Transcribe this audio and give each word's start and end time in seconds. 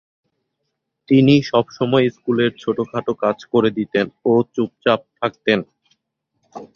তিনি 1.09 1.33
সবসময় 1.51 2.05
স্কুলের 2.15 2.51
ছোটখাটো 2.61 3.13
কাজ 3.23 3.37
করে 3.53 3.69
দিতেন 3.77 4.05
ও 4.25 4.33
চুপচাপ 4.53 4.99
থাকতেন। 5.17 5.59